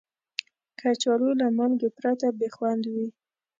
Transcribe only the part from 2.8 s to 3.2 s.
وي